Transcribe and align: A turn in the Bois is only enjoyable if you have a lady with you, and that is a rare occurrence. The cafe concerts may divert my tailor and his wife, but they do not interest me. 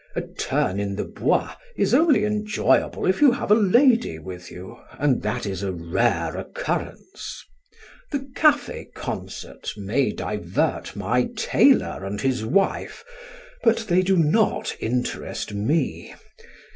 A 0.15 0.21
turn 0.23 0.79
in 0.79 0.95
the 0.95 1.03
Bois 1.03 1.53
is 1.77 1.93
only 1.93 2.25
enjoyable 2.25 3.05
if 3.05 3.21
you 3.21 3.33
have 3.33 3.51
a 3.51 3.53
lady 3.53 4.17
with 4.17 4.49
you, 4.49 4.79
and 4.97 5.21
that 5.21 5.45
is 5.45 5.61
a 5.61 5.71
rare 5.71 6.35
occurrence. 6.35 7.45
The 8.09 8.27
cafe 8.35 8.89
concerts 8.95 9.77
may 9.77 10.11
divert 10.11 10.95
my 10.95 11.29
tailor 11.35 12.03
and 12.03 12.19
his 12.19 12.43
wife, 12.43 13.05
but 13.61 13.85
they 13.89 14.01
do 14.01 14.17
not 14.17 14.75
interest 14.79 15.53
me. 15.53 16.15